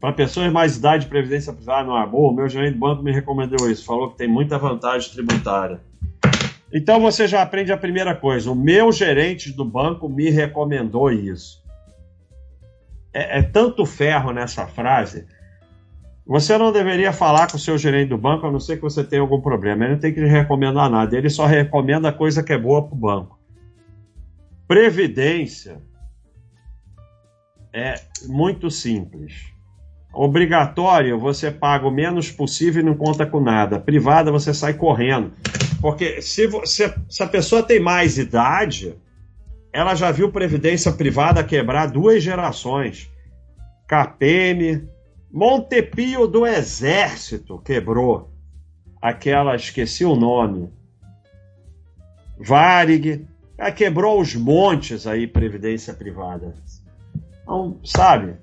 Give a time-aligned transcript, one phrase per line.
[0.00, 2.34] Para pessoas mais idade, previdência privada não é boa.
[2.34, 3.84] Meu gerente do banco me recomendou isso.
[3.84, 5.80] Falou que tem muita vantagem tributária.
[6.72, 8.50] Então você já aprende a primeira coisa.
[8.50, 11.64] O meu gerente do banco me recomendou isso.
[13.12, 15.26] É, é tanto ferro nessa frase.
[16.26, 19.02] Você não deveria falar com o seu gerente do banco, a não ser que você
[19.02, 19.84] tenha algum problema.
[19.84, 21.16] Ele não tem que recomendar nada.
[21.16, 23.38] Ele só recomenda coisa que é boa para o banco.
[24.66, 25.80] Previdência
[27.72, 27.94] é
[28.26, 29.55] muito simples.
[30.18, 33.78] Obrigatório, você paga o menos possível e não conta com nada.
[33.78, 35.30] Privada, você sai correndo.
[35.78, 38.96] Porque se, se, se a pessoa tem mais idade,
[39.70, 43.10] ela já viu previdência privada quebrar duas gerações.
[43.86, 44.88] KPM,
[45.30, 48.30] Montepio do Exército quebrou.
[49.02, 50.70] Aquela, esqueci o nome.
[52.38, 53.26] Varig.
[53.74, 56.54] quebrou os montes aí, previdência privada.
[57.42, 58.36] Então, sabe?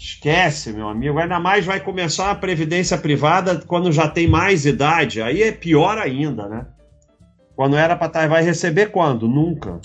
[0.00, 1.18] Esquece, meu amigo.
[1.18, 5.20] Ainda mais vai começar a previdência privada quando já tem mais idade.
[5.20, 6.66] Aí é pior ainda, né?
[7.54, 9.28] Quando era para estar, tá, vai receber quando?
[9.28, 9.78] Nunca.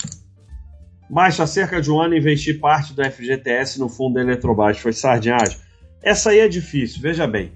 [1.10, 4.78] Mas há cerca de um ano investi parte do FGTS no fundo Eletrobras.
[4.78, 5.58] Foi sardinhagem.
[6.02, 7.52] Essa aí é difícil, veja bem.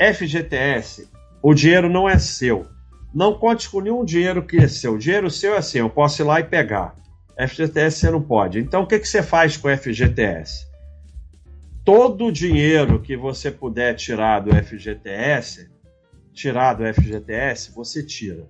[0.00, 1.08] FGTS,
[1.42, 2.66] o dinheiro não é seu.
[3.12, 4.94] Não conte com nenhum dinheiro que é seu.
[4.94, 6.94] O dinheiro seu é assim, eu posso ir lá e pegar.
[7.36, 8.60] FGTS você não pode.
[8.60, 10.75] Então o que, que você faz com o FGTS?
[11.86, 15.70] Todo o dinheiro que você puder tirar do FGTS,
[16.32, 18.48] tirar do FGTS, você tira.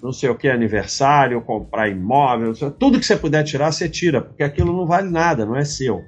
[0.00, 4.44] Não sei o que, aniversário, comprar imóvel, tudo que você puder tirar, você tira, porque
[4.44, 6.00] aquilo não vale nada, não é seu.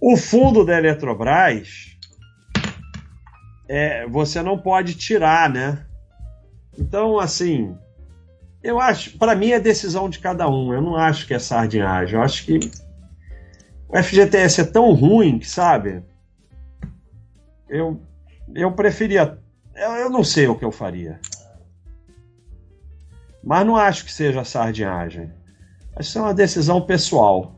[0.00, 1.68] O fundo da Eletrobras,
[3.68, 5.84] é, você não pode tirar, né?
[6.78, 7.76] Então, assim,
[8.62, 10.72] eu acho, para mim é decisão de cada um.
[10.72, 12.14] Eu não acho que é sardinhagem.
[12.14, 12.58] Eu acho que
[13.88, 16.02] o FGTS é tão ruim sabe?
[17.68, 18.00] Eu,
[18.54, 19.38] eu preferia.
[19.74, 21.20] Eu, eu não sei o que eu faria.
[23.42, 25.30] Mas não acho que seja sardinhagem.
[25.96, 27.54] Que é uma decisão pessoal.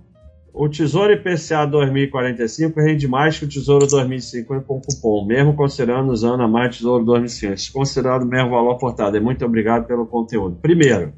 [0.53, 6.43] O Tesouro IPCA 2045 rende mais que o Tesouro 2050 com cupom, mesmo considerando usando
[6.43, 7.57] a mais Tesouro 2050.
[7.57, 9.21] Se considerado o mesmo valor aportado.
[9.21, 10.57] Muito obrigado pelo conteúdo.
[10.57, 11.13] Primeiro,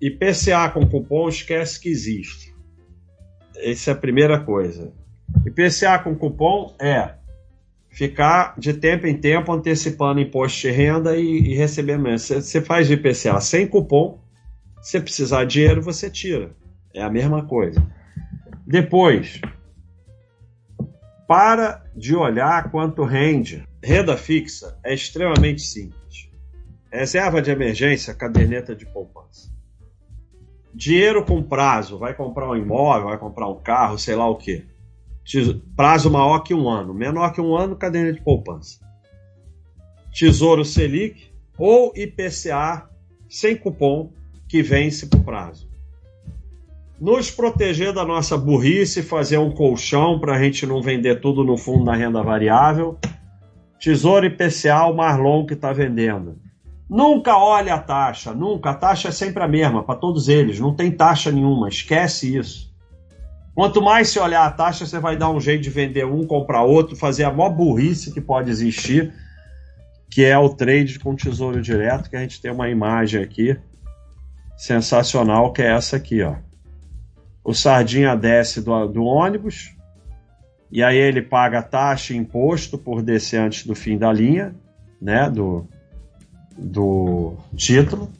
[0.00, 2.47] IPCA com cupom esquece que existe.
[3.58, 4.92] Essa é a primeira coisa.
[5.44, 7.14] IPCA com cupom é
[7.90, 12.28] ficar de tempo em tempo antecipando imposto de renda e, e receber menos.
[12.28, 14.20] Você faz IPCA sem cupom,
[14.80, 16.50] se precisar de dinheiro, você tira.
[16.94, 17.84] É a mesma coisa.
[18.66, 19.40] Depois,
[21.26, 23.66] para de olhar quanto rende.
[23.82, 26.30] Renda fixa é extremamente simples.
[26.90, 29.50] Reserva de emergência, caderneta de poupança.
[30.78, 34.64] Dinheiro com prazo, vai comprar um imóvel, vai comprar um carro, sei lá o quê.
[35.74, 38.78] Prazo maior que um ano, menor que um ano, caderneta de poupança.
[40.12, 42.88] Tesouro Selic ou IPCA
[43.28, 44.12] sem cupom
[44.48, 45.68] que vence por prazo.
[47.00, 51.56] Nos proteger da nossa burrice, fazer um colchão para a gente não vender tudo no
[51.56, 52.96] fundo da renda variável.
[53.80, 56.38] Tesouro IPCA, o Marlon que está vendendo.
[56.88, 58.70] Nunca olhe a taxa, nunca.
[58.70, 62.68] A taxa é sempre a mesma para todos eles, não tem taxa nenhuma, esquece isso.
[63.54, 66.62] Quanto mais você olhar a taxa, você vai dar um jeito de vender um, comprar
[66.62, 69.12] outro, fazer a maior burrice que pode existir,
[70.08, 73.58] que é o trade com tesouro direto, que a gente tem uma imagem aqui
[74.56, 76.36] sensacional, que é essa aqui, ó.
[77.44, 79.74] O sardinha desce do, do ônibus,
[80.70, 84.54] e aí ele paga taxa e imposto por descer antes do fim da linha,
[85.00, 85.66] né, do,
[86.58, 88.10] do título,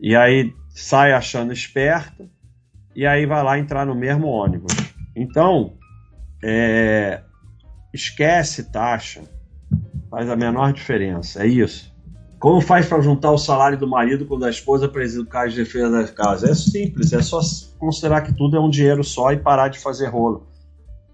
[0.00, 2.28] e aí sai achando esperto,
[2.96, 4.74] e aí vai lá entrar no mesmo ônibus.
[5.14, 5.74] Então,
[6.42, 7.20] é,
[7.92, 9.22] esquece taxa,
[10.10, 11.96] faz a menor diferença, é isso.
[12.38, 15.56] Como faz para juntar o salário do marido com o da esposa para educar de
[15.56, 16.50] defesa da casa?
[16.50, 17.40] É simples, é só
[17.78, 20.46] considerar que tudo é um dinheiro só e parar de fazer rolo.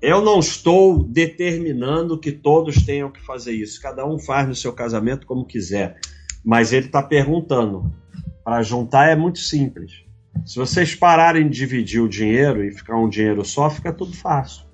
[0.02, 3.80] Eu não estou determinando que todos tenham que fazer isso.
[3.80, 5.98] Cada um faz no seu casamento como quiser.
[6.44, 7.90] Mas ele está perguntando.
[8.44, 10.04] Para juntar é muito simples.
[10.44, 14.66] Se vocês pararem de dividir o dinheiro e ficar um dinheiro só, fica tudo fácil.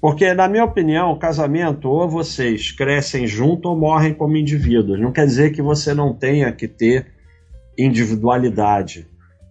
[0.00, 4.98] Porque, na minha opinião, casamento, ou vocês crescem junto ou morrem como indivíduos.
[4.98, 7.06] Não quer dizer que você não tenha que ter
[7.78, 9.06] individualidade.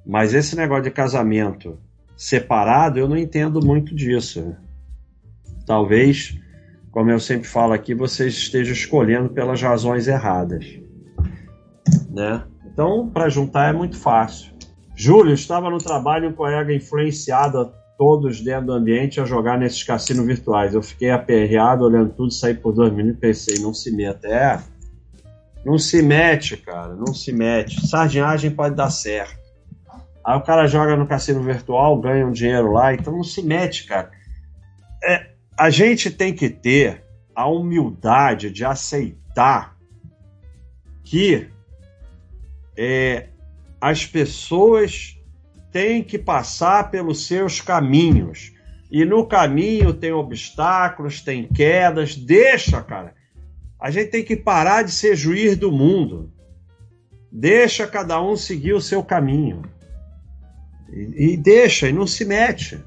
[0.06, 1.80] Mas esse negócio de casamento
[2.18, 4.54] separado, eu não entendo muito disso.
[5.66, 6.38] Talvez,
[6.92, 10.82] como eu sempre falo aqui, vocês estejam escolhendo pelas razões erradas
[12.10, 12.44] né?
[12.66, 14.52] Então, para juntar é muito fácil.
[14.96, 20.26] Júlio, estava no trabalho, um colega influenciado todos dentro do ambiente a jogar nesses cassinos
[20.26, 20.74] virtuais.
[20.74, 24.28] Eu fiquei aperreado olhando tudo, saí por dois minutos e pensei, não se meta.
[24.28, 24.60] É,
[25.64, 27.86] não se mete, cara, não se mete.
[27.88, 29.40] Sardinhagem pode dar certo.
[30.26, 33.86] Aí o cara joga no cassino virtual, ganha um dinheiro lá, então não se mete,
[33.86, 34.12] cara.
[35.04, 37.04] É, a gente tem que ter
[37.36, 39.76] a humildade de aceitar
[41.04, 41.50] que
[42.84, 43.28] é,
[43.80, 45.16] as pessoas
[45.72, 48.52] têm que passar pelos seus caminhos.
[48.92, 52.16] E no caminho tem obstáculos, tem quedas.
[52.16, 53.14] Deixa, cara.
[53.80, 56.34] A gente tem que parar de ser juiz do mundo.
[57.32, 59.62] Deixa cada um seguir o seu caminho.
[60.92, 62.84] E, e deixa, e não se mete.